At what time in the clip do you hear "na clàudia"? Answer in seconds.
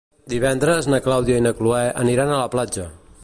0.93-1.37